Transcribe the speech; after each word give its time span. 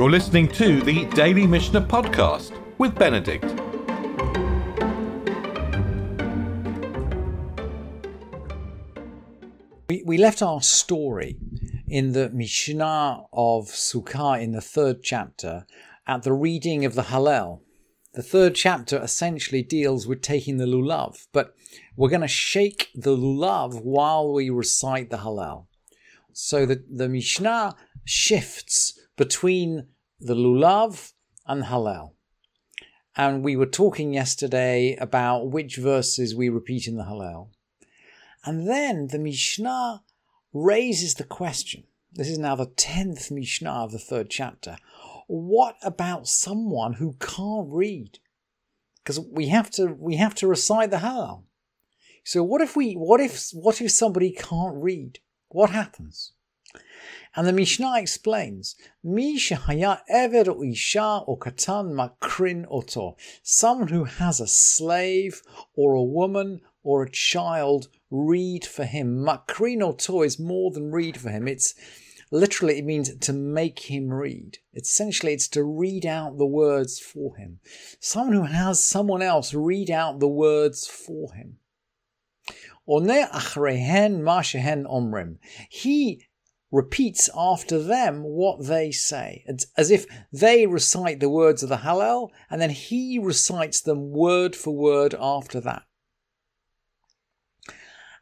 You're 0.00 0.10
listening 0.10 0.48
to 0.52 0.80
the 0.80 1.04
Daily 1.10 1.46
Mishnah 1.46 1.82
Podcast 1.82 2.58
with 2.78 2.94
Benedict. 2.94 3.44
We, 9.90 10.02
we 10.06 10.16
left 10.16 10.40
our 10.40 10.62
story 10.62 11.36
in 11.86 12.12
the 12.12 12.30
Mishnah 12.30 13.24
of 13.30 13.66
Sukkah 13.66 14.40
in 14.40 14.52
the 14.52 14.62
third 14.62 15.02
chapter 15.02 15.66
at 16.06 16.22
the 16.22 16.32
reading 16.32 16.86
of 16.86 16.94
the 16.94 17.02
Hallel. 17.02 17.60
The 18.14 18.22
third 18.22 18.54
chapter 18.54 18.96
essentially 19.02 19.62
deals 19.62 20.06
with 20.06 20.22
taking 20.22 20.56
the 20.56 20.64
lulav, 20.64 21.26
but 21.30 21.54
we're 21.94 22.08
going 22.08 22.22
to 22.22 22.26
shake 22.26 22.88
the 22.94 23.14
lulav 23.14 23.84
while 23.84 24.32
we 24.32 24.48
recite 24.48 25.10
the 25.10 25.18
Hallel. 25.18 25.66
So 26.32 26.64
the, 26.64 26.82
the 26.90 27.10
Mishnah 27.10 27.76
shifts 28.06 28.98
between 29.20 29.86
the 30.20 30.34
lulav 30.34 31.12
and 31.46 31.64
Hallel. 31.64 32.12
And 33.16 33.42
we 33.42 33.56
were 33.56 33.66
talking 33.66 34.14
yesterday 34.14 34.96
about 34.96 35.50
which 35.50 35.76
verses 35.76 36.34
we 36.34 36.48
repeat 36.48 36.86
in 36.86 36.96
the 36.96 37.04
Hallel. 37.04 37.48
And 38.44 38.68
then 38.68 39.08
the 39.08 39.18
Mishnah 39.18 40.02
raises 40.52 41.14
the 41.14 41.24
question. 41.24 41.84
This 42.12 42.28
is 42.28 42.38
now 42.38 42.54
the 42.54 42.66
10th 42.66 43.30
Mishnah 43.30 43.70
of 43.70 43.92
the 43.92 43.98
third 43.98 44.30
chapter. 44.30 44.76
What 45.26 45.76
about 45.82 46.28
someone 46.28 46.94
who 46.94 47.14
can't 47.20 47.68
read? 47.70 48.18
Because 49.02 49.20
we 49.20 49.48
have 49.48 49.70
to 49.72 49.86
we 49.86 50.16
have 50.16 50.34
to 50.36 50.46
recite 50.46 50.90
the 50.90 50.98
Hallel. 50.98 51.44
So 52.24 52.42
what 52.42 52.60
if 52.60 52.76
we 52.76 52.94
what 52.94 53.20
if 53.20 53.50
what 53.52 53.80
if 53.80 53.90
somebody 53.92 54.32
can't 54.32 54.76
read? 54.76 55.20
What 55.48 55.70
happens? 55.70 56.32
And 57.36 57.46
the 57.46 57.52
Mishnah 57.52 57.98
explains, 57.98 58.74
Mi 59.04 59.38
shehaya 59.38 60.00
isha 60.08 61.22
or 61.26 61.38
katan 61.38 61.92
makrin 61.92 62.66
oto. 62.68 63.16
Someone 63.42 63.88
who 63.88 64.04
has 64.04 64.40
a 64.40 64.46
slave 64.46 65.42
or 65.74 65.94
a 65.94 66.02
woman 66.02 66.60
or 66.82 67.02
a 67.02 67.10
child 67.10 67.88
read 68.10 68.64
for 68.64 68.84
him. 68.84 69.24
Makrin 69.24 69.82
oto 69.82 70.22
is 70.22 70.40
more 70.40 70.70
than 70.72 70.90
read 70.90 71.20
for 71.20 71.30
him. 71.30 71.46
It's 71.46 71.74
literally 72.32 72.78
it 72.78 72.84
means 72.84 73.14
to 73.14 73.32
make 73.32 73.90
him 73.90 74.12
read. 74.12 74.58
Essentially, 74.74 75.32
it's 75.32 75.48
to 75.48 75.62
read 75.62 76.06
out 76.06 76.38
the 76.38 76.46
words 76.46 76.98
for 76.98 77.36
him. 77.36 77.60
Someone 78.00 78.36
who 78.36 78.44
has 78.44 78.82
someone 78.82 79.22
else 79.22 79.54
read 79.54 79.90
out 79.90 80.18
the 80.20 80.28
words 80.28 80.86
for 80.86 81.32
him. 81.32 81.58
He 85.68 86.26
repeats 86.70 87.28
after 87.36 87.82
them 87.82 88.22
what 88.22 88.66
they 88.66 88.90
say. 88.90 89.44
As 89.76 89.90
if 89.90 90.06
they 90.32 90.66
recite 90.66 91.20
the 91.20 91.28
words 91.28 91.62
of 91.62 91.68
the 91.68 91.78
Hallel 91.78 92.30
and 92.48 92.60
then 92.60 92.70
he 92.70 93.18
recites 93.18 93.80
them 93.80 94.10
word 94.10 94.54
for 94.54 94.74
word 94.74 95.14
after 95.18 95.60
that. 95.60 95.82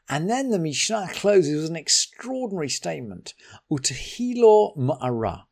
And 0.08 0.30
then 0.30 0.50
the 0.50 0.58
Mishnah 0.58 1.10
closes 1.12 1.60
with 1.60 1.70
an 1.70 1.76
extraordinary 1.76 2.70
statement. 2.70 3.34
Utahilo 3.70 4.74
ma'ara, 4.76 5.42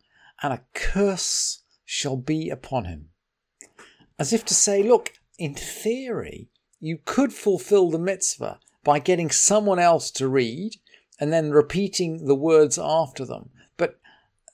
and 0.42 0.54
a 0.54 0.64
curse 0.72 1.62
shall 1.84 2.16
be 2.16 2.48
upon 2.48 2.86
him. 2.86 3.10
As 4.18 4.32
if 4.32 4.46
to 4.46 4.54
say, 4.54 4.82
look, 4.82 5.12
in 5.38 5.54
theory, 5.54 6.48
you 6.80 6.98
could 7.04 7.34
fulfill 7.34 7.90
the 7.90 7.98
mitzvah 7.98 8.58
by 8.82 8.98
getting 8.98 9.30
someone 9.30 9.78
else 9.78 10.10
to 10.12 10.26
read 10.26 10.76
and 11.18 11.32
then 11.32 11.50
repeating 11.50 12.26
the 12.26 12.34
words 12.34 12.78
after 12.78 13.24
them. 13.24 13.50
But 13.76 13.98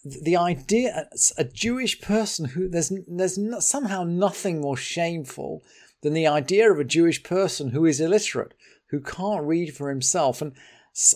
the 0.05 0.37
idea, 0.37 1.09
a 1.39 1.45
Jewish 1.45 2.01
person 2.01 2.47
who 2.47 2.69
there's 2.69 2.93
there's 3.07 3.39
somehow 3.65 4.05
nothing 4.05 4.61
more 4.61 4.77
shameful 4.77 5.63
than 6.03 6.13
the 6.13 6.27
idea 6.27 6.71
of 6.71 6.79
a 6.79 6.85
Jewish 6.85 7.23
person 7.23 7.71
who 7.71 7.85
is 7.87 8.01
illiterate, 8.01 8.55
who 8.87 9.01
can't 9.01 9.45
read 9.45 9.77
for 9.77 9.89
himself. 9.89 10.43
And 10.43 10.53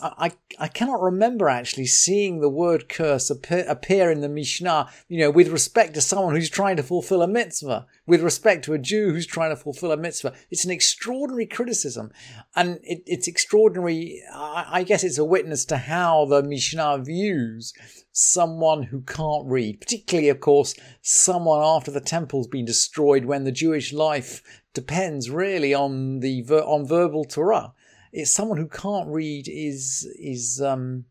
I, 0.02 0.32
I 0.58 0.68
cannot 0.68 1.02
remember 1.02 1.50
actually 1.50 1.84
seeing 1.84 2.40
the 2.40 2.48
word 2.48 2.88
curse 2.88 3.28
appear, 3.28 3.66
appear 3.68 4.10
in 4.10 4.22
the 4.22 4.28
Mishnah, 4.28 4.88
you 5.06 5.18
know, 5.18 5.30
with 5.30 5.48
respect 5.48 5.92
to 5.94 6.00
someone 6.00 6.34
who's 6.34 6.48
trying 6.48 6.76
to 6.76 6.82
fulfill 6.82 7.20
a 7.20 7.28
mitzvah, 7.28 7.86
with 8.06 8.22
respect 8.22 8.64
to 8.64 8.72
a 8.72 8.78
Jew 8.78 9.10
who's 9.10 9.26
trying 9.26 9.50
to 9.50 9.56
fulfill 9.56 9.92
a 9.92 9.96
mitzvah. 9.98 10.32
It's 10.50 10.64
an 10.64 10.70
extraordinary 10.70 11.44
criticism. 11.44 12.10
And 12.54 12.80
it, 12.84 13.02
it's 13.04 13.28
extraordinary. 13.28 14.22
I, 14.32 14.66
I 14.70 14.82
guess 14.82 15.04
it's 15.04 15.18
a 15.18 15.24
witness 15.26 15.66
to 15.66 15.76
how 15.76 16.24
the 16.24 16.42
Mishnah 16.42 17.02
views 17.04 17.74
someone 18.12 18.84
who 18.84 19.02
can't 19.02 19.46
read, 19.46 19.82
particularly, 19.82 20.30
of 20.30 20.40
course, 20.40 20.74
someone 21.02 21.62
after 21.62 21.90
the 21.90 22.00
temple's 22.00 22.46
been 22.46 22.64
destroyed 22.64 23.26
when 23.26 23.44
the 23.44 23.52
Jewish 23.52 23.92
life 23.92 24.42
depends 24.72 25.28
really 25.28 25.74
on 25.74 26.20
the 26.20 26.42
on 26.48 26.86
verbal 26.86 27.24
Torah. 27.24 27.74
It's 28.16 28.30
someone 28.30 28.56
who 28.56 28.66
can't 28.66 29.08
read 29.08 29.46
is 29.46 30.08
is 30.18 30.60
um, 30.64 31.04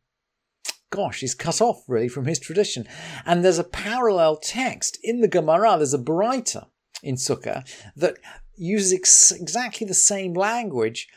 gosh, 0.89 1.21
is 1.21 1.35
cut 1.35 1.61
off 1.61 1.83
really 1.87 2.07
from 2.07 2.25
his 2.25 2.39
tradition. 2.39 2.87
And 3.27 3.45
there's 3.45 3.59
a 3.59 3.63
parallel 3.63 4.37
text 4.37 4.97
in 5.03 5.21
the 5.21 5.27
Gemara. 5.27 5.77
There's 5.77 5.93
a 5.93 5.99
Baraita 5.99 6.65
in 7.03 7.15
Sukkah 7.15 7.63
that 7.95 8.15
uses 8.55 8.91
ex- 8.91 9.31
exactly 9.31 9.85
the 9.85 9.93
same 9.93 10.33
language 10.33 11.07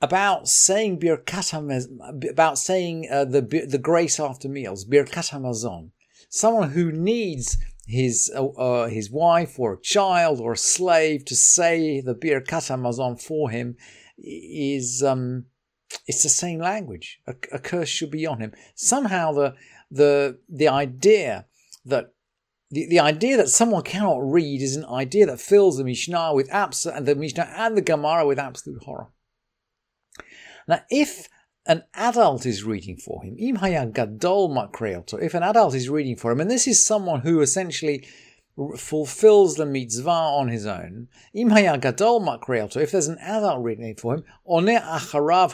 about 0.00 0.46
saying 0.46 1.00
birkat 1.00 1.52
about 2.30 2.58
saying 2.58 3.08
uh, 3.10 3.24
the 3.24 3.40
the 3.40 3.78
grace 3.78 4.20
after 4.20 4.48
meals, 4.48 4.84
birkat 4.84 5.30
hamazon. 5.30 5.90
Someone 6.28 6.70
who 6.70 6.92
needs 6.92 7.58
his 7.88 8.32
uh, 8.32 8.46
uh, 8.46 8.88
his 8.88 9.10
wife 9.10 9.58
or 9.58 9.74
a 9.74 9.80
child 9.80 10.40
or 10.40 10.52
a 10.52 10.56
slave 10.56 11.24
to 11.24 11.34
say 11.34 12.00
the 12.00 12.14
birkat 12.14 12.68
hamazon 12.70 13.20
for 13.20 13.50
him 13.50 13.76
is 14.22 15.02
um, 15.02 15.46
it's 16.06 16.22
the 16.22 16.28
same 16.28 16.60
language. 16.60 17.20
A, 17.26 17.34
a, 17.52 17.58
curse 17.58 17.88
should 17.88 18.10
be 18.10 18.26
on 18.26 18.40
him. 18.40 18.52
Somehow 18.74 19.32
the 19.32 19.54
the 19.90 20.38
the 20.48 20.68
idea 20.68 21.46
that 21.84 22.12
the, 22.70 22.88
the 22.88 23.00
idea 23.00 23.36
that 23.36 23.50
someone 23.50 23.82
cannot 23.82 24.18
read 24.22 24.62
is 24.62 24.76
an 24.76 24.86
idea 24.86 25.26
that 25.26 25.40
fills 25.40 25.76
the 25.76 25.84
Mishnah 25.84 26.34
with 26.34 26.48
absolute 26.50 27.04
the 27.04 27.14
Mishnah 27.14 27.52
and 27.54 27.76
the 27.76 27.82
Gemara 27.82 28.26
with 28.26 28.38
absolute 28.38 28.82
horror. 28.84 29.08
Now, 30.66 30.82
if 30.90 31.28
an 31.66 31.84
adult 31.94 32.46
is 32.46 32.64
reading 32.64 32.96
for 32.96 33.22
him, 33.22 33.36
im 33.38 33.56
gadol 33.92 34.70
if 35.20 35.34
an 35.34 35.42
adult 35.42 35.74
is 35.74 35.88
reading 35.88 36.16
for 36.16 36.32
him, 36.32 36.40
and 36.40 36.50
this 36.50 36.66
is 36.66 36.84
someone 36.84 37.20
who 37.20 37.40
essentially 37.40 38.06
fulfills 38.76 39.56
the 39.56 39.66
mitzvah 39.66 40.10
on 40.10 40.48
his 40.48 40.66
own, 40.66 41.08
if 42.80 42.90
there's 42.90 43.08
an 43.08 43.18
adult 43.18 43.62
reading 43.62 43.94
for 43.96 44.14
him, 44.14 44.24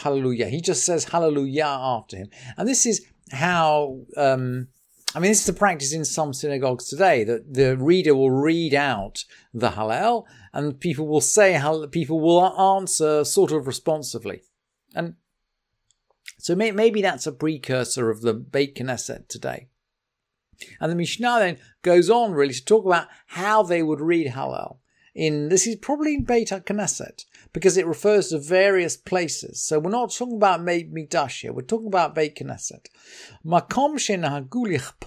hallelujah, 0.02 0.48
he 0.48 0.60
just 0.60 0.84
says 0.84 1.04
hallelujah 1.04 1.64
after 1.64 2.16
him. 2.16 2.28
And 2.56 2.68
this 2.68 2.86
is 2.86 3.06
how, 3.30 4.00
um, 4.16 4.68
I 5.14 5.20
mean, 5.20 5.30
this 5.30 5.40
is 5.40 5.46
the 5.46 5.52
practice 5.52 5.92
in 5.92 6.04
some 6.04 6.34
synagogues 6.34 6.88
today 6.88 7.24
that 7.24 7.54
the 7.54 7.76
reader 7.76 8.14
will 8.14 8.30
read 8.30 8.74
out 8.74 9.24
the 9.54 9.70
Hallel 9.70 10.24
and 10.52 10.78
people 10.78 11.06
will 11.06 11.20
say, 11.20 11.60
people 11.90 12.20
will 12.20 12.44
answer 12.58 13.24
sort 13.24 13.52
of 13.52 13.66
responsively. 13.66 14.42
And 14.94 15.14
so 16.38 16.54
maybe 16.54 17.00
that's 17.00 17.26
a 17.26 17.32
precursor 17.32 18.10
of 18.10 18.22
the 18.22 18.34
Beit 18.34 18.74
Knesset 18.76 19.28
today. 19.28 19.68
And 20.80 20.90
the 20.90 20.96
Mishnah 20.96 21.38
then 21.38 21.58
goes 21.82 22.10
on 22.10 22.32
really 22.32 22.54
to 22.54 22.64
talk 22.64 22.84
about 22.84 23.08
how 23.26 23.62
they 23.62 23.82
would 23.82 24.00
read 24.00 24.28
Hallel. 24.28 24.78
In 25.14 25.48
this 25.48 25.66
is 25.66 25.74
probably 25.76 26.14
in 26.14 26.22
Beit 26.24 26.50
Knesset 26.50 27.24
because 27.52 27.76
it 27.76 27.88
refers 27.88 28.28
to 28.28 28.38
various 28.38 28.96
places. 28.96 29.60
So 29.60 29.80
we're 29.80 29.90
not 29.90 30.12
talking 30.12 30.36
about 30.36 30.64
Beit 30.64 30.94
Mikdash 30.94 31.40
here. 31.40 31.52
We're 31.52 31.62
talking 31.62 31.88
about 31.88 32.14
Beit 32.14 32.36
Knesset. 32.36 32.86
Makom 33.44 33.96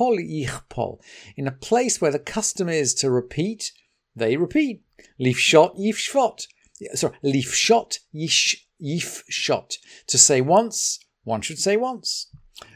ichpol. 0.09 0.99
In 1.37 1.47
a 1.47 1.51
place 1.51 2.01
where 2.01 2.11
the 2.11 2.19
custom 2.19 2.67
is 2.67 2.93
to 2.95 3.09
repeat, 3.09 3.71
they 4.13 4.35
repeat. 4.35 4.83
Lifshot 5.19 5.79
yifshot. 5.79 6.47
Sorry, 6.93 7.15
lifshot 7.23 7.99
yish 8.13 8.55
yifshot. 8.83 9.77
To 10.07 10.17
say 10.17 10.41
once, 10.41 10.99
one 11.23 11.41
should 11.41 11.59
say 11.59 11.77
once. 11.77 12.27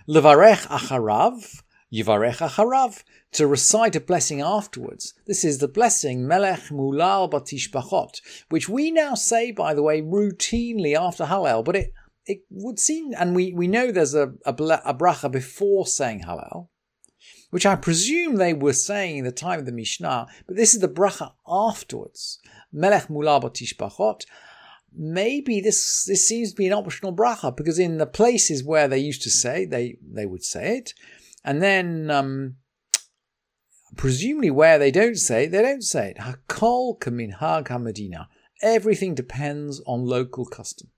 Levarech 0.07 0.67
acharav. 0.67 1.63
Yivarech 1.95 2.37
Acharav, 2.37 3.03
to 3.31 3.47
recite 3.47 3.95
a 3.95 4.01
blessing 4.01 4.41
afterwards. 4.41 5.13
This 5.27 5.45
is 5.45 5.59
the 5.59 5.67
blessing 5.67 6.27
Melech 6.27 6.69
Mulal 6.69 7.29
Batishbachot, 7.31 8.21
which 8.49 8.67
we 8.67 8.91
now 8.91 9.15
say, 9.15 9.51
by 9.51 9.73
the 9.73 9.83
way, 9.83 10.01
routinely 10.01 10.97
after 10.97 11.25
Hallel, 11.25 11.63
but 11.63 11.75
it, 11.75 11.93
it 12.25 12.39
would 12.49 12.79
seem, 12.79 13.13
and 13.17 13.35
we, 13.35 13.53
we 13.53 13.67
know 13.67 13.91
there's 13.91 14.13
a, 14.13 14.33
a, 14.45 14.51
a 14.51 14.93
bracha 14.93 15.31
before 15.31 15.85
saying 15.85 16.21
Hallel, 16.21 16.67
which 17.51 17.65
I 17.65 17.75
presume 17.75 18.35
they 18.35 18.53
were 18.53 18.73
saying 18.73 19.17
in 19.17 19.25
the 19.25 19.31
time 19.31 19.59
of 19.59 19.65
the 19.65 19.71
Mishnah, 19.71 20.27
but 20.47 20.55
this 20.55 20.73
is 20.73 20.81
the 20.81 20.89
bracha 20.89 21.33
afterwards. 21.47 22.39
Melech 22.73 23.07
Mulal 23.07 23.41
Batishbachot. 23.41 24.25
Maybe 24.97 25.59
this 25.59 26.05
this 26.05 26.25
seems 26.25 26.51
to 26.51 26.55
be 26.55 26.67
an 26.67 26.73
optional 26.73 27.13
bracha 27.13 27.55
because 27.55 27.79
in 27.79 27.97
the 27.97 28.05
places 28.05 28.63
where 28.63 28.87
they 28.87 28.99
used 28.99 29.23
to 29.23 29.29
say 29.29 29.65
they 29.65 29.97
they 30.01 30.25
would 30.25 30.43
say 30.43 30.77
it, 30.77 30.93
and 31.45 31.61
then 31.61 32.09
um, 32.09 32.55
presumably 33.95 34.49
where 34.49 34.79
they 34.79 34.91
don't 34.91 35.15
say 35.17 35.45
it, 35.45 35.51
they 35.51 35.61
don't 35.61 35.83
say 35.83 36.09
it. 36.09 36.17
Hakol 36.17 36.99
kaminhag 36.99 37.67
hamadina. 37.67 38.27
Everything 38.61 39.13
depends 39.13 39.79
on 39.85 40.03
local 40.05 40.45
custom. 40.45 40.89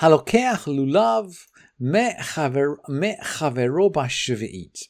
Halokeach 0.00 0.66
lulav 0.66 1.46
me'chavero 1.80 2.78
b'shvi'it. 3.90 4.88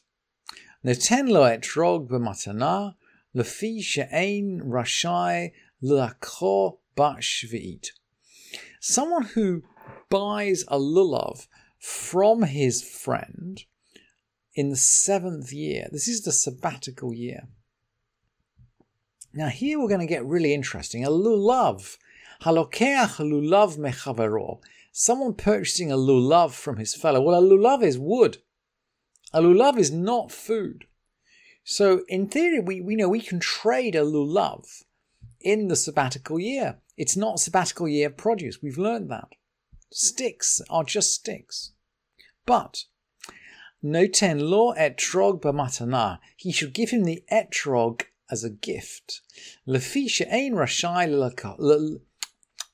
Noten 0.85 1.29
lo 1.29 1.43
etrog 1.43 2.09
b'matana 2.09 2.95
lefi 3.33 3.81
she'ein 3.81 4.61
rashai 4.65 5.53
l'akho 5.81 6.79
b'shvi'it. 6.97 7.91
Someone 8.81 9.23
who 9.23 9.63
buys 10.09 10.65
a 10.67 10.77
lulav 10.77 11.47
from 11.81 12.43
his 12.43 12.83
friend 12.83 13.65
in 14.53 14.69
the 14.69 14.75
seventh 14.75 15.51
year. 15.51 15.87
This 15.91 16.07
is 16.07 16.21
the 16.21 16.31
sabbatical 16.31 17.11
year. 17.11 17.47
Now, 19.33 19.47
here 19.47 19.79
we're 19.79 19.87
going 19.87 19.99
to 19.99 20.05
get 20.05 20.23
really 20.23 20.53
interesting. 20.53 21.03
A 21.03 21.09
lulav. 21.09 21.97
Halokeach 22.43 23.15
lulav 23.17 23.79
mechavero. 23.79 24.59
Someone 24.91 25.33
purchasing 25.33 25.91
a 25.91 25.95
lulav 25.95 26.51
from 26.51 26.77
his 26.77 26.93
fellow. 26.93 27.19
Well, 27.19 27.43
a 27.43 27.47
lulav 27.47 27.81
is 27.81 27.97
wood. 27.97 28.37
A 29.33 29.41
lulav 29.41 29.79
is 29.79 29.91
not 29.91 30.31
food. 30.31 30.85
So, 31.63 32.03
in 32.07 32.27
theory, 32.27 32.59
we, 32.59 32.79
we 32.79 32.95
know 32.95 33.09
we 33.09 33.21
can 33.21 33.39
trade 33.39 33.95
a 33.95 34.01
lulav 34.01 34.83
in 35.39 35.67
the 35.67 35.75
sabbatical 35.75 36.39
year. 36.39 36.77
It's 36.95 37.17
not 37.17 37.39
sabbatical 37.39 37.87
year 37.87 38.11
produce. 38.11 38.61
We've 38.61 38.77
learned 38.77 39.09
that. 39.09 39.29
Sticks 39.91 40.61
are 40.69 40.83
just 40.83 41.13
sticks. 41.13 41.71
But 42.45 42.85
noten 43.83 44.49
lo 44.49 44.73
etrog 44.73 45.41
b'matana. 45.41 46.19
He 46.37 46.51
should 46.51 46.73
give 46.73 46.91
him 46.91 47.03
the 47.03 47.23
etrog 47.31 48.03
as 48.29 48.43
a 48.43 48.49
gift. 48.49 49.21
Lefi 49.67 50.09
she'ein 50.09 50.53
rashai 50.53 51.09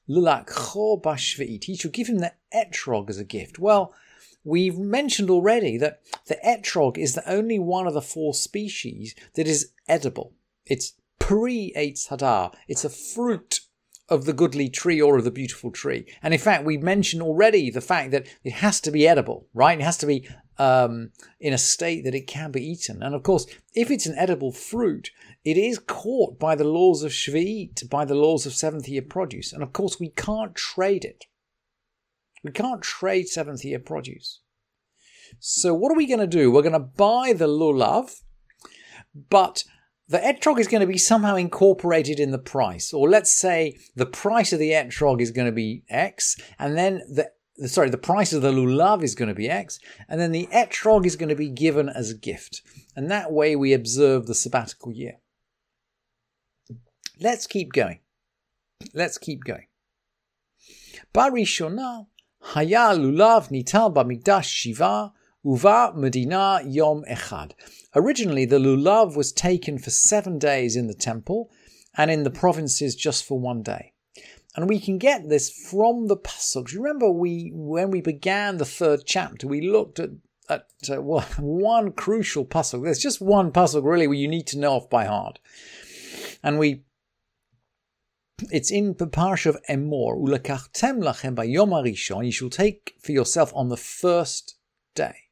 l'lakcho 0.07 1.01
b'shveit. 1.01 1.63
He 1.63 1.75
should 1.75 1.91
give 1.91 2.07
him 2.07 2.19
the 2.19 2.33
etrog 2.53 3.09
as 3.09 3.17
a 3.17 3.25
gift. 3.25 3.57
Well, 3.57 3.95
we've 4.43 4.77
mentioned 4.77 5.31
already 5.31 5.77
that 5.77 6.01
the 6.27 6.37
etrog 6.45 6.97
is 6.97 7.15
the 7.15 7.29
only 7.29 7.57
one 7.57 7.87
of 7.87 7.95
the 7.95 8.01
four 8.01 8.35
species 8.35 9.15
that 9.33 9.47
is 9.47 9.71
edible. 9.87 10.33
It's 10.65 10.93
pre-eitz 11.19 12.09
hadar. 12.09 12.53
It's 12.67 12.85
a 12.85 12.89
fruit 12.89 13.61
of 14.09 14.25
the 14.25 14.33
goodly 14.33 14.69
tree 14.69 15.01
or 15.01 15.17
of 15.17 15.23
the 15.23 15.31
beautiful 15.31 15.71
tree. 15.71 16.05
And 16.23 16.33
in 16.33 16.39
fact, 16.39 16.63
we 16.63 16.77
mentioned 16.77 17.21
already 17.21 17.69
the 17.69 17.81
fact 17.81 18.11
that 18.11 18.27
it 18.43 18.53
has 18.53 18.79
to 18.81 18.91
be 18.91 19.07
edible, 19.07 19.47
right? 19.53 19.79
It 19.79 19.83
has 19.83 19.97
to 19.97 20.05
be 20.05 20.27
um, 20.57 21.11
in 21.39 21.53
a 21.53 21.57
state 21.57 22.03
that 22.05 22.15
it 22.15 22.27
can 22.27 22.51
be 22.51 22.65
eaten. 22.65 23.03
And 23.03 23.13
of 23.13 23.23
course, 23.23 23.45
if 23.73 23.91
it's 23.91 24.05
an 24.05 24.17
edible 24.17 24.51
fruit, 24.51 25.11
it 25.43 25.57
is 25.57 25.79
caught 25.79 26.39
by 26.39 26.55
the 26.55 26.63
laws 26.63 27.03
of 27.03 27.11
Shvi'it, 27.11 27.89
by 27.89 28.05
the 28.05 28.15
laws 28.15 28.45
of 28.45 28.53
seventh 28.53 28.87
year 28.87 29.01
produce. 29.01 29.51
And 29.51 29.61
of 29.61 29.73
course, 29.73 29.99
we 29.99 30.09
can't 30.09 30.55
trade 30.55 31.03
it. 31.03 31.25
We 32.43 32.51
can't 32.51 32.81
trade 32.81 33.27
seventh 33.27 33.65
year 33.65 33.79
produce. 33.79 34.41
So 35.39 35.73
what 35.73 35.91
are 35.91 35.97
we 35.97 36.07
going 36.07 36.19
to 36.19 36.27
do? 36.27 36.51
We're 36.51 36.61
going 36.61 36.73
to 36.73 36.79
buy 36.79 37.33
the 37.33 37.47
lulav, 37.47 38.21
but 39.29 39.63
the 40.09 40.19
etrog 40.19 40.59
is 40.59 40.67
going 40.67 40.81
to 40.81 40.87
be 40.87 40.97
somehow 40.97 41.35
incorporated 41.35 42.19
in 42.19 42.31
the 42.31 42.37
price. 42.37 42.93
Or 42.93 43.09
let's 43.09 43.31
say 43.31 43.77
the 43.95 44.05
price 44.05 44.53
of 44.53 44.59
the 44.59 44.71
etrog 44.71 45.21
is 45.21 45.31
going 45.31 45.47
to 45.47 45.51
be 45.51 45.83
X, 45.89 46.37
and 46.57 46.77
then 46.77 47.01
the 47.09 47.29
sorry, 47.67 47.89
the 47.89 47.97
price 47.97 48.33
of 48.33 48.41
the 48.41 48.51
lulav 48.51 49.03
is 49.03 49.15
going 49.15 49.29
to 49.29 49.35
be 49.35 49.49
X, 49.49 49.79
and 50.07 50.19
then 50.19 50.31
the 50.31 50.47
etrog 50.53 51.05
is 51.05 51.15
going 51.15 51.29
to 51.29 51.35
be 51.35 51.49
given 51.49 51.89
as 51.89 52.11
a 52.11 52.17
gift. 52.17 52.61
And 52.95 53.11
that 53.11 53.31
way 53.31 53.55
we 53.55 53.73
observe 53.73 54.27
the 54.27 54.35
sabbatical 54.35 54.93
year. 54.93 55.19
Let's 57.19 57.47
keep 57.47 57.73
going. 57.73 57.99
Let's 58.93 59.17
keep 59.17 59.43
going. 59.43 59.65
Barishona 61.13 62.07
haya 62.41 62.95
lulav 62.95 63.49
nital 63.49 63.93
b'mikdash 63.93 64.43
shiva 64.43 65.13
uva 65.47 65.93
medina 65.95 66.61
yom 66.65 67.05
echad. 67.09 67.51
Originally, 67.95 68.45
the 68.45 68.59
lulav 68.59 69.15
was 69.15 69.31
taken 69.31 69.77
for 69.79 69.89
seven 69.89 70.37
days 70.37 70.75
in 70.75 70.87
the 70.87 70.93
temple, 70.93 71.49
and 71.97 72.11
in 72.11 72.23
the 72.23 72.29
provinces 72.29 72.95
just 72.95 73.25
for 73.25 73.39
one 73.39 73.63
day. 73.63 73.93
And 74.55 74.67
we 74.67 74.79
can 74.79 74.97
get 74.97 75.29
this 75.29 75.49
from 75.49 76.07
the 76.07 76.17
pasuk. 76.17 76.73
Remember, 76.73 77.09
we 77.09 77.51
when 77.53 77.91
we 77.91 78.01
began 78.01 78.57
the 78.57 78.65
third 78.65 79.01
chapter, 79.05 79.47
we 79.47 79.61
looked 79.61 79.99
at 79.99 80.09
at 80.49 80.67
uh, 80.89 80.95
one 81.39 81.91
crucial 81.91 82.45
pasuk. 82.45 82.83
There's 82.83 82.99
just 82.99 83.21
one 83.21 83.51
pasuk 83.51 83.83
really 83.85 84.07
where 84.07 84.17
you 84.17 84.27
need 84.27 84.47
to 84.47 84.59
know 84.59 84.73
off 84.73 84.89
by 84.89 85.05
heart, 85.05 85.39
and 86.43 86.59
we. 86.59 86.83
It's 88.51 88.69
in 88.69 88.93
the 88.99 89.07
parsha 89.07 89.47
of 89.47 89.57
Emor. 89.67 90.15
Ulakachtem 90.15 91.01
lachem 91.01 91.35
bayom 91.35 91.69
harishon. 91.69 92.23
You 92.25 92.31
shall 92.31 92.51
take 92.51 92.93
for 93.01 93.11
yourself 93.11 93.51
on 93.55 93.69
the 93.69 93.77
first 93.77 94.57
day. 94.93 95.26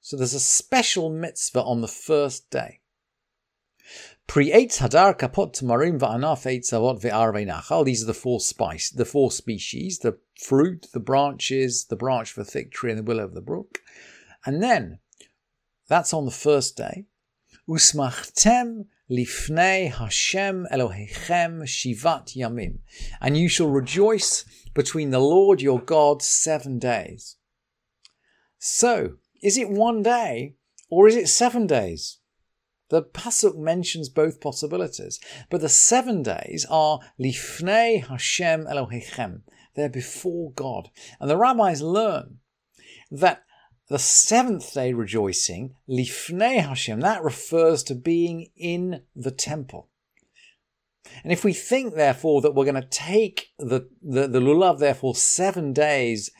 So 0.00 0.16
there's 0.16 0.34
a 0.34 0.40
special 0.40 1.10
mitzvah 1.10 1.62
on 1.62 1.80
the 1.80 1.88
first 1.88 2.50
day. 2.50 2.80
Pre-eitz 4.26 4.78
hadar 4.78 5.18
kapot 5.18 5.52
tamarim 5.52 5.98
va'anaf 5.98 6.46
eitz 6.46 6.72
avot 6.72 7.02
ve'arvei 7.02 7.46
nachal. 7.46 7.84
These 7.84 8.04
are 8.04 8.06
the 8.06 8.14
four 8.14 8.40
spice, 8.40 8.90
the 8.90 9.04
four 9.04 9.30
species: 9.30 9.98
the 9.98 10.18
fruit, 10.40 10.86
the 10.92 11.00
branches, 11.00 11.86
the 11.86 11.96
branch 11.96 12.30
of 12.30 12.36
the 12.36 12.50
thick 12.50 12.70
tree, 12.70 12.90
and 12.90 13.00
the 13.00 13.04
willow 13.04 13.24
of 13.24 13.34
the 13.34 13.40
brook. 13.40 13.80
And 14.46 14.62
then 14.62 15.00
that's 15.88 16.14
on 16.14 16.24
the 16.24 16.30
first 16.30 16.76
day. 16.76 17.06
Usmachtem 17.68 18.86
lifnei 19.10 19.92
Hashem 19.92 20.66
Elohechem 20.72 21.62
shivat 21.64 22.36
yamim, 22.36 22.78
and 23.20 23.36
you 23.36 23.48
shall 23.48 23.68
rejoice 23.68 24.44
between 24.72 25.10
the 25.10 25.18
Lord 25.18 25.60
your 25.60 25.80
God 25.80 26.22
seven 26.22 26.78
days. 26.78 27.36
So, 28.58 29.16
is 29.42 29.56
it 29.56 29.70
one 29.70 30.02
day 30.02 30.56
or 30.88 31.08
is 31.08 31.16
it 31.16 31.28
seven 31.28 31.66
days? 31.66 32.18
The 32.90 33.02
pasuk 33.02 33.56
mentions 33.56 34.08
both 34.08 34.40
possibilities, 34.40 35.20
but 35.48 35.60
the 35.60 35.68
seven 35.68 36.22
days 36.22 36.66
are 36.68 37.00
lifnei 37.20 38.04
Hashem 38.04 38.66
Elohechem. 38.66 39.42
They're 39.76 39.88
before 39.88 40.52
God, 40.52 40.90
and 41.20 41.30
the 41.30 41.36
rabbis 41.36 41.80
learn 41.80 42.38
that 43.10 43.44
the 43.88 43.98
seventh 43.98 44.74
day 44.74 44.92
rejoicing, 44.92 45.74
lifnei 45.88 46.60
Hashem, 46.60 47.00
that 47.00 47.22
refers 47.22 47.82
to 47.84 47.94
being 47.94 48.50
in 48.56 49.02
the 49.14 49.30
temple. 49.30 49.88
And 51.24 51.32
if 51.32 51.44
we 51.44 51.52
think, 51.52 51.94
therefore, 51.94 52.40
that 52.42 52.54
we're 52.54 52.64
going 52.64 52.80
to 52.80 52.88
take 52.88 53.50
the, 53.58 53.88
the, 54.02 54.28
the 54.28 54.40
lulav, 54.40 54.78
therefore, 54.78 55.14
seven 55.14 55.72
days 55.72 56.30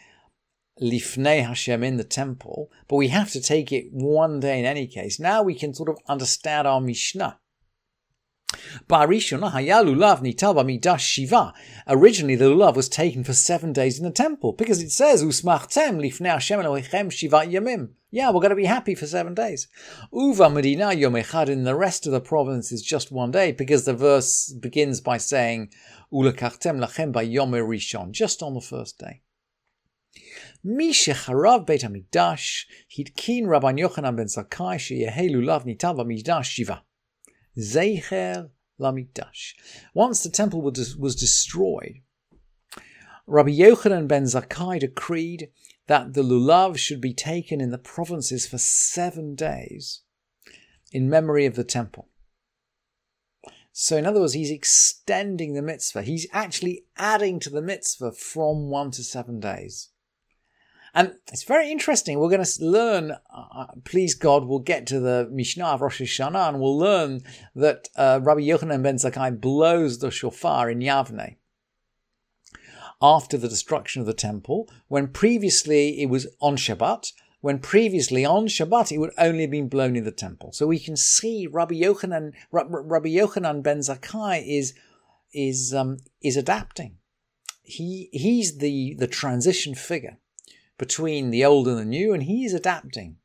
lifnei 0.80 1.44
Hashem 1.44 1.82
in 1.84 1.96
the 1.96 2.04
temple, 2.04 2.70
but 2.88 2.96
we 2.96 3.08
have 3.08 3.30
to 3.32 3.40
take 3.40 3.72
it 3.72 3.86
one 3.90 4.40
day 4.40 4.58
in 4.58 4.64
any 4.64 4.86
case. 4.86 5.20
Now 5.20 5.42
we 5.42 5.54
can 5.54 5.74
sort 5.74 5.88
of 5.88 5.98
understand 6.08 6.66
our 6.66 6.80
Mishnah. 6.80 7.38
Originally, 8.72 9.52
the 12.34 12.44
lulav 12.46 12.76
was 12.76 12.88
taken 12.88 13.22
for 13.22 13.32
seven 13.32 13.72
days 13.72 13.98
in 13.98 14.04
the 14.04 14.10
temple 14.10 14.52
because 14.52 14.82
it 14.82 14.90
says 14.90 15.22
Usmachtem 15.22 16.00
lifnei 16.00 16.32
Hashem 16.32 16.60
Elohechem 16.60 17.12
shiva 17.12 17.38
yamim. 17.46 17.90
Yeah, 18.10 18.30
we're 18.30 18.40
going 18.40 18.50
to 18.50 18.56
be 18.56 18.64
happy 18.64 18.96
for 18.96 19.06
seven 19.06 19.34
days. 19.34 19.68
Uva 20.12 20.50
Medina 20.50 20.92
Yom 20.92 21.12
Echad 21.12 21.48
in 21.48 21.62
the 21.62 21.76
rest 21.76 22.06
of 22.06 22.12
the 22.12 22.20
province 22.20 22.72
is 22.72 22.82
just 22.82 23.12
one 23.12 23.30
day 23.30 23.52
because 23.52 23.84
the 23.84 23.94
verse 23.94 24.52
begins 24.52 25.00
by 25.00 25.16
saying 25.16 25.70
Ulakachtem 26.12 26.84
lachem 26.84 27.12
by 27.12 27.22
Yom 27.22 27.52
Rishon, 27.52 28.10
just 28.10 28.42
on 28.42 28.54
the 28.54 28.60
first 28.60 28.98
day. 28.98 29.22
מי 30.63 30.93
שחרב 30.93 31.61
בית 31.67 31.83
המקדש, 31.83 32.67
התקין 32.99 33.45
רבן 33.53 33.77
יוחנן 33.77 34.15
בן 34.15 34.27
זכאי 34.27 34.79
שיהא 34.79 35.23
לולב 35.29 35.65
ניתן 35.65 35.91
במקדש 35.97 36.57
שבעה. 36.57 36.79
זכר 37.55 38.45
למקדש. 38.79 39.55
Once 39.95 40.23
the 40.23 40.29
temple 40.29 40.61
was 40.61 41.15
destroyed, 41.15 42.01
Rabbi 43.27 43.51
Yochanan 43.51 44.07
ben 44.07 44.25
Zakkai 44.25 44.79
decreed 44.79 45.49
that 45.87 46.13
the 46.13 46.21
lulav 46.21 46.77
should 46.77 47.01
be 47.01 47.13
taken 47.13 47.59
in 47.59 47.71
the 47.71 47.77
provinces 47.77 48.45
for 48.45 48.57
seven 48.57 49.35
days 49.35 50.01
in 50.91 51.09
memory 51.09 51.45
of 51.45 51.55
the 51.55 51.63
temple. 51.63 52.09
So, 53.71 53.97
in 53.97 54.05
other 54.05 54.21
words, 54.21 54.33
he's 54.33 54.51
extending 54.51 55.53
the 55.53 55.61
mitzvah. 55.61 56.03
He's 56.03 56.27
actually 56.31 56.85
adding 56.97 57.39
to 57.41 57.49
the 57.49 57.61
mitzvah 57.61 58.13
from 58.13 58.69
one 58.69 58.91
to 58.91 59.03
seven 59.03 59.39
days. 59.39 59.89
And 60.94 61.14
it's 61.28 61.44
very 61.44 61.70
interesting. 61.70 62.18
We're 62.18 62.30
going 62.30 62.44
to 62.44 62.64
learn, 62.64 63.12
uh, 63.32 63.66
please 63.84 64.14
God, 64.14 64.44
we'll 64.44 64.58
get 64.58 64.86
to 64.88 65.00
the 65.00 65.28
Mishnah 65.30 65.66
of 65.66 65.80
Rosh 65.80 66.00
Hashanah 66.00 66.48
and 66.48 66.60
we'll 66.60 66.76
learn 66.76 67.20
that 67.54 67.88
uh, 67.96 68.20
Rabbi 68.22 68.40
Yochanan 68.40 68.82
ben 68.82 68.96
Zakkai 68.96 69.40
blows 69.40 69.98
the 69.98 70.10
shofar 70.10 70.68
in 70.68 70.80
Yavne 70.80 71.36
after 73.02 73.38
the 73.38 73.48
destruction 73.48 74.00
of 74.00 74.06
the 74.06 74.14
temple, 74.14 74.68
when 74.88 75.08
previously 75.08 76.00
it 76.00 76.06
was 76.06 76.26
on 76.40 76.56
Shabbat, 76.56 77.12
when 77.40 77.58
previously 77.58 78.24
on 78.24 78.46
Shabbat 78.46 78.92
it 78.92 78.98
would 78.98 79.12
only 79.16 79.42
have 79.42 79.50
been 79.50 79.68
blown 79.68 79.96
in 79.96 80.04
the 80.04 80.10
temple. 80.10 80.52
So 80.52 80.66
we 80.66 80.78
can 80.78 80.96
see 80.96 81.46
Rabbi 81.46 81.76
Yochanan, 81.76 82.34
Rabbi 82.52 83.08
Yochanan 83.08 83.62
ben 83.62 83.78
Zakkai 83.78 84.44
is 84.46 84.74
is 85.32 85.72
um, 85.72 85.98
is 86.22 86.36
adapting. 86.36 86.98
He 87.62 88.08
he's 88.12 88.58
the 88.58 88.94
the 88.98 89.06
transition 89.06 89.74
figure 89.74 90.18
between 90.80 91.28
the 91.28 91.44
old 91.44 91.68
and 91.68 91.76
the 91.76 91.84
new, 91.84 92.14
and 92.14 92.22
he's 92.22 92.54
adapting. 92.54 93.16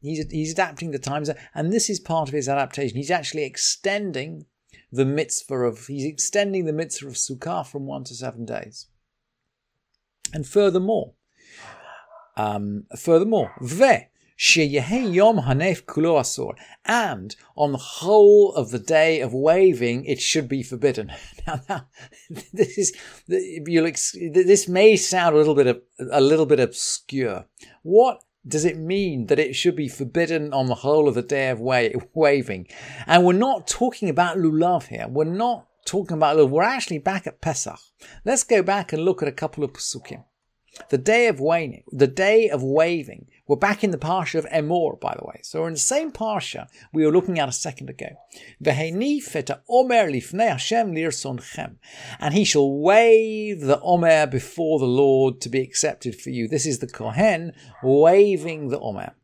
He's 0.00 0.30
he's 0.30 0.52
adapting 0.52 0.90
the 0.90 0.98
times, 0.98 1.30
and 1.54 1.72
this 1.72 1.88
is 1.88 1.98
part 1.98 2.28
of 2.28 2.34
his 2.34 2.50
adaptation. 2.50 2.98
He's 2.98 3.10
actually 3.10 3.44
extending 3.44 4.44
the 4.92 5.06
mitzvah 5.06 5.64
of 5.64 5.86
he's 5.86 6.04
extending 6.04 6.66
the 6.66 6.72
mitzvah 6.72 7.08
of 7.08 7.14
Sukkah 7.14 7.66
from 7.66 7.86
one 7.86 8.04
to 8.04 8.14
seven 8.14 8.44
days. 8.44 8.88
And 10.34 10.46
furthermore, 10.46 11.14
um, 12.36 12.84
furthermore, 12.96 13.52
ve 13.62 14.08
yom 14.38 15.38
hanef 15.38 16.54
and 16.84 17.36
on 17.56 17.72
the 17.72 17.78
whole 17.78 18.52
of 18.54 18.70
the 18.70 18.78
day 18.78 19.20
of 19.20 19.34
waving, 19.34 20.04
it 20.04 20.20
should 20.20 20.48
be 20.48 20.62
forbidden. 20.62 21.12
Now, 21.46 21.60
now 21.68 21.86
this 22.52 22.76
is 22.76 22.92
you'll, 23.26 23.90
this 23.90 24.68
may 24.68 24.96
sound 24.96 25.34
a 25.34 25.38
little 25.38 25.54
bit 25.54 25.66
of, 25.66 25.80
a 26.10 26.20
little 26.20 26.44
bit 26.44 26.60
obscure. 26.60 27.46
What 27.82 28.22
does 28.46 28.64
it 28.64 28.76
mean 28.76 29.26
that 29.26 29.38
it 29.38 29.54
should 29.54 29.76
be 29.76 29.88
forbidden 29.88 30.52
on 30.52 30.66
the 30.66 30.74
whole 30.74 31.08
of 31.08 31.14
the 31.14 31.22
day 31.22 31.48
of 31.48 31.60
waving? 31.60 32.68
And 33.06 33.24
we're 33.24 33.32
not 33.32 33.66
talking 33.66 34.08
about 34.08 34.36
lulav 34.36 34.88
here. 34.88 35.06
We're 35.08 35.24
not 35.24 35.66
talking 35.84 36.16
about 36.16 36.36
lulav. 36.36 36.50
We're 36.50 36.62
actually 36.62 36.98
back 36.98 37.26
at 37.26 37.40
Pesach. 37.40 37.80
Let's 38.24 38.44
go 38.44 38.62
back 38.62 38.92
and 38.92 39.04
look 39.04 39.22
at 39.22 39.28
a 39.28 39.32
couple 39.32 39.64
of 39.64 39.72
pasukim. 39.72 40.24
The 40.90 40.98
day 40.98 41.26
of 41.28 41.40
waving, 41.40 41.84
the 41.90 42.06
day 42.06 42.48
of 42.48 42.62
waving. 42.62 43.26
We're 43.48 43.56
back 43.56 43.82
in 43.82 43.92
the 43.92 43.98
parsha 43.98 44.38
of 44.38 44.44
Emor, 44.46 45.00
by 45.00 45.16
the 45.18 45.24
way. 45.24 45.40
So 45.42 45.62
we're 45.62 45.68
in 45.68 45.72
the 45.72 45.80
same 45.80 46.12
parsha 46.12 46.68
we 46.92 47.06
were 47.06 47.12
looking 47.12 47.38
at 47.38 47.48
a 47.48 47.52
second 47.52 47.88
ago. 47.88 48.08
And 52.20 52.34
he 52.34 52.44
shall 52.44 52.78
wave 52.78 53.60
the 53.62 53.80
omer 53.80 54.26
before 54.26 54.78
the 54.78 54.84
Lord 54.84 55.40
to 55.40 55.48
be 55.48 55.60
accepted 55.62 56.20
for 56.20 56.28
you. 56.28 56.46
This 56.46 56.66
is 56.66 56.80
the 56.80 56.86
Kohen 56.86 57.54
waving 57.82 58.68
the 58.68 58.80
omer. 58.80 59.14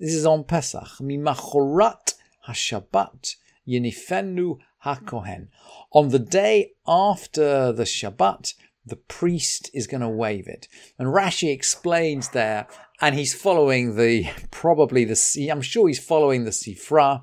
This 0.00 0.14
is 0.14 0.26
on 0.26 0.42
Pesach. 0.42 0.98
Mimachorat 1.00 2.14
hashabbat 2.48 3.36
yinifenu 3.68 4.58
hakohen. 4.84 5.46
On 5.92 6.08
the 6.08 6.18
day 6.18 6.72
after 6.88 7.70
the 7.70 7.84
Shabbat, 7.84 8.54
the 8.86 8.96
priest 8.96 9.70
is 9.72 9.86
going 9.86 10.00
to 10.00 10.08
wave 10.08 10.46
it. 10.46 10.68
And 10.98 11.08
Rashi 11.08 11.52
explains 11.52 12.30
there, 12.30 12.66
and 13.00 13.14
he's 13.14 13.34
following 13.34 13.96
the, 13.96 14.28
probably 14.50 15.04
the, 15.04 15.48
I'm 15.50 15.62
sure 15.62 15.88
he's 15.88 16.04
following 16.04 16.44
the 16.44 16.50
Sifra, 16.50 17.22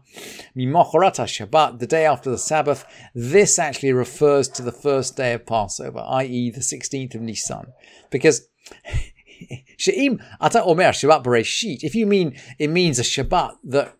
Mimocharata 0.55 1.25
Shabbat, 1.25 1.79
the 1.79 1.87
day 1.87 2.05
after 2.05 2.29
the 2.29 2.37
Sabbath. 2.37 2.85
This 3.15 3.57
actually 3.57 3.93
refers 3.93 4.49
to 4.49 4.61
the 4.61 4.73
first 4.73 5.15
day 5.15 5.33
of 5.33 5.45
Passover, 5.45 6.03
i.e. 6.05 6.51
the 6.51 6.59
16th 6.59 7.15
of 7.15 7.21
Nisan. 7.21 7.67
Because 8.09 8.49
She'im 9.77 10.21
Ata 10.39 10.63
Omer 10.63 10.91
Shabbat 10.91 11.23
Bereshit, 11.23 11.83
if 11.83 11.95
you 11.95 12.05
mean 12.05 12.37
it 12.59 12.69
means 12.69 12.99
a 12.99 13.03
Shabbat 13.03 13.55
that, 13.63 13.95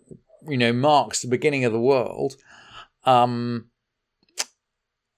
you 0.47 0.57
know, 0.57 0.73
marks 0.73 1.21
the 1.21 1.27
beginning 1.27 1.65
of 1.65 1.71
the 1.71 1.79
world, 1.79 2.35
um, 3.05 3.69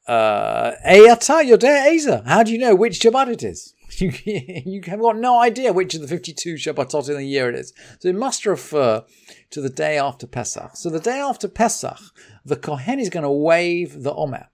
uh, 0.08 0.74
How 0.86 2.44
do 2.44 2.52
you 2.52 2.58
know 2.58 2.76
which 2.76 3.00
Shabbat 3.00 3.30
it 3.30 3.44
is? 3.44 3.74
You, 4.00 4.12
you 4.26 4.82
have 4.88 5.02
got 5.02 5.18
no 5.18 5.40
idea 5.40 5.74
which 5.74 5.94
of 5.94 6.02
the 6.02 6.08
52 6.08 6.56
Shabbatot 6.56 7.10
in 7.10 7.18
the 7.18 7.26
year 7.26 7.50
it 7.50 7.56
is. 7.56 7.74
So 8.00 8.10
it 8.10 8.16
must 8.16 8.46
refer 8.46 9.06
to 9.52 9.62
the 9.62 9.70
day 9.70 9.98
after 9.98 10.28
Pesach. 10.28 10.76
So 10.76 10.90
the 10.90 11.00
day 11.00 11.20
after 11.20 11.48
Pesach, 11.48 12.00
the 12.44 12.56
Kohen 12.56 13.00
is 13.00 13.10
going 13.10 13.24
to 13.24 13.32
wave 13.32 14.04
the 14.04 14.14
Omer. 14.14 14.48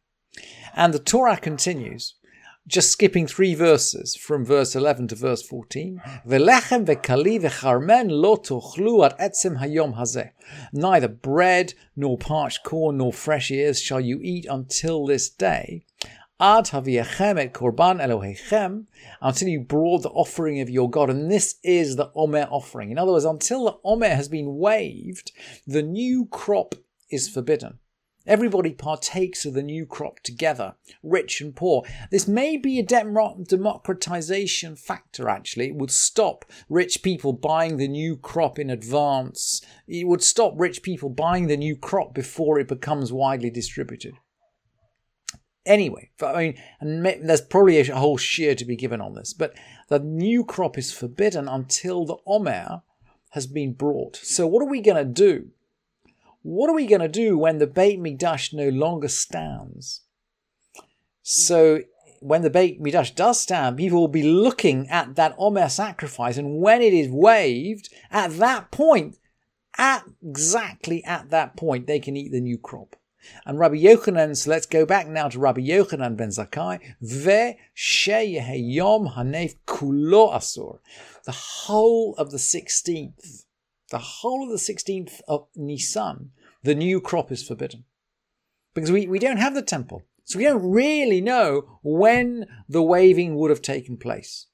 And 0.76 0.94
the 0.94 1.00
Torah 1.00 1.38
continues 1.38 2.16
just 2.70 2.92
skipping 2.92 3.26
three 3.26 3.56
verses 3.56 4.16
from 4.16 4.46
verse 4.46 4.76
11 4.76 5.08
to 5.08 5.16
verse 5.16 5.42
14. 5.42 6.00
Velechem 6.28 6.86
vekali 6.86 7.42
vecharmen 7.42 8.10
lo 8.10 8.36
tochlu 8.38 9.04
at 9.04 9.18
etzem 9.18 9.60
hayom 9.60 9.98
hazeh. 9.98 10.30
Neither 10.72 11.08
bread, 11.08 11.74
nor 11.96 12.18
parched 12.18 12.64
corn, 12.64 12.98
nor 12.98 13.12
fresh 13.12 13.50
ears 13.50 13.82
shall 13.82 14.00
you 14.00 14.20
eat 14.22 14.46
until 14.48 15.08
this 15.08 15.32
day. 15.32 15.84
Ad 16.42 16.70
et 16.74 17.54
korban 17.54 18.00
Elohechem, 18.00 18.86
until 19.22 19.50
you 19.50 19.60
brought 19.60 20.04
the 20.04 20.10
offering 20.12 20.62
of 20.62 20.70
your 20.70 20.90
God. 20.90 21.10
And 21.10 21.30
this 21.30 21.56
is 21.64 21.98
the 21.98 22.12
Omer 22.16 22.48
offering. 22.50 22.92
In 22.92 22.98
other 22.98 23.12
words, 23.12 23.26
until 23.26 23.66
the 23.66 23.78
Omer 23.84 24.08
has 24.08 24.30
been 24.30 24.58
waved, 24.58 25.34
the 25.68 25.82
new 25.82 26.28
crop 26.28 26.76
is 27.10 27.28
forbidden. 27.28 27.80
Everybody 28.26 28.72
partakes 28.72 29.46
of 29.46 29.54
the 29.54 29.64
new 29.64 29.86
crop 29.86 30.22
together, 30.22 30.76
rich 31.04 31.42
and 31.42 31.54
poor. 31.54 31.84
This 32.10 32.26
may 32.26 32.56
be 32.56 32.80
a 32.80 32.84
democratization 32.84 34.78
factor, 34.78 35.28
actually. 35.28 35.68
It 35.70 35.76
would 35.76 35.92
stop 35.92 36.46
rich 36.70 37.02
people 37.04 37.34
buying 37.34 37.76
the 37.76 37.88
new 37.88 38.16
crop 38.16 38.60
in 38.60 38.70
advance. 38.70 39.62
It 39.88 40.08
would 40.08 40.24
stop 40.24 40.54
rich 40.56 40.84
people 40.84 41.10
buying 41.10 41.48
the 41.48 41.58
new 41.58 41.76
crop 41.76 42.14
before 42.14 42.60
it 42.60 42.68
becomes 42.70 43.12
widely 43.12 43.50
distributed. 43.50 44.14
Anyway, 45.70 46.10
I 46.22 46.56
mean, 46.82 47.26
there's 47.26 47.42
probably 47.42 47.80
a 47.80 47.96
whole 47.96 48.18
shiur 48.18 48.58
to 48.58 48.66
be 48.66 48.76
given 48.76 49.00
on 49.00 49.14
this, 49.14 49.34
but 49.34 49.54
the 49.88 50.00
new 50.00 50.44
crop 50.44 50.78
is 50.78 50.92
forbidden 50.92 51.48
until 51.48 52.06
the 52.06 52.18
Omer 52.26 52.82
has 53.30 53.48
been 53.48 53.74
brought. 53.74 54.18
So, 54.18 54.48
what 54.48 54.62
are 54.62 54.70
we 54.70 54.82
going 54.82 54.98
to 54.98 55.06
do? 55.06 55.52
what 56.42 56.70
are 56.70 56.76
we 56.76 56.88
going 56.88 57.02
to 57.02 57.08
do 57.08 57.38
when 57.38 57.58
the 57.58 57.68
Beit 57.68 58.00
Mikdash 58.00 58.54
no 58.54 58.70
longer 58.70 59.08
stands? 59.08 60.02
So 61.22 61.82
when 62.22 62.42
the 62.42 62.50
Beit 62.50 62.82
Mikdash 62.82 63.16
does 63.16 63.40
stand, 63.40 63.78
people 63.78 64.00
will 64.00 64.08
be 64.08 64.24
looking 64.24 64.88
at 64.90 65.16
that 65.16 65.36
Omer 65.38 65.70
sacrifice, 65.70 66.38
and 66.38 66.60
when 66.60 66.82
it 66.82 66.94
is 66.94 67.10
waved, 67.10 67.94
at 68.10 68.38
that 68.38 68.72
point, 68.72 69.18
at 69.78 70.04
exactly 70.26 71.04
at 71.04 71.30
that 71.30 71.56
point, 71.56 71.88
they 71.88 72.00
can 72.00 72.18
eat 72.18 72.32
the 72.32 72.42
new 72.42 72.58
crop. 72.58 72.96
And 73.46 73.60
Rabbi 73.60 73.76
Yochanan, 73.76 74.36
so 74.36 74.50
let's 74.50 74.66
go 74.66 74.86
back 74.86 75.08
now 75.08 75.30
to 75.30 75.40
Rabbi 75.40 75.62
Yochanan 75.62 76.16
ben 76.18 76.30
Zakkai, 76.30 76.80
ve 77.02 77.58
yom 77.76 79.10
hanef 79.10 79.56
kulo 79.66 80.34
asur. 80.34 80.80
The 81.26 81.32
whole 81.32 82.16
of 82.18 82.32
the 82.32 82.38
16th 82.38 83.44
the 83.90 83.98
whole 83.98 84.44
of 84.44 84.50
the 84.50 84.74
16th 84.74 85.22
of 85.28 85.48
Nisan, 85.56 86.32
the 86.64 86.76
new 86.76 87.02
crop 87.02 87.32
is 87.32 87.46
forbidden. 87.46 87.86
Because 88.74 88.92
we, 88.92 89.08
we 89.08 89.20
don't 89.20 89.38
have 89.38 89.56
the 89.56 89.62
temple. 89.62 90.04
So 90.26 90.38
we 90.38 90.46
don't 90.46 90.72
really 90.72 91.22
know 91.22 91.80
when 91.82 92.46
the 92.68 92.84
waving 92.84 93.36
would 93.36 93.50
have 93.50 93.62
taken 93.62 93.98
place. 93.98 94.46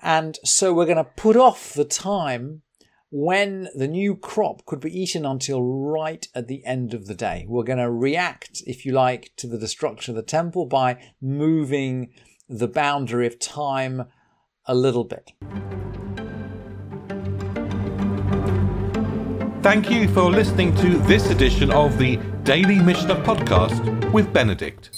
And 0.00 0.38
so 0.44 0.72
we're 0.72 0.84
going 0.84 0.98
to 0.98 1.04
put 1.04 1.36
off 1.36 1.74
the 1.74 1.84
time 1.84 2.62
when 3.10 3.68
the 3.74 3.88
new 3.88 4.14
crop 4.14 4.66
could 4.66 4.80
be 4.80 5.00
eaten 5.00 5.24
until 5.24 5.62
right 5.62 6.26
at 6.34 6.46
the 6.46 6.64
end 6.64 6.92
of 6.92 7.06
the 7.06 7.14
day. 7.14 7.46
We're 7.48 7.64
going 7.64 7.78
to 7.78 7.90
react, 7.90 8.62
if 8.66 8.84
you 8.84 8.92
like, 8.92 9.32
to 9.36 9.46
the 9.46 9.58
destruction 9.58 10.12
of 10.12 10.16
the 10.16 10.30
temple 10.30 10.66
by 10.66 11.00
moving 11.20 12.10
the 12.48 12.68
boundary 12.68 13.26
of 13.26 13.38
time 13.38 14.04
a 14.66 14.74
little 14.74 15.04
bit. 15.04 15.32
Thank 19.62 19.90
you 19.90 20.08
for 20.08 20.30
listening 20.30 20.74
to 20.76 20.98
this 21.00 21.30
edition 21.30 21.70
of 21.70 21.98
the 21.98 22.16
Daily 22.44 22.78
Mishnah 22.78 23.16
Podcast 23.16 24.12
with 24.12 24.32
Benedict. 24.32 24.97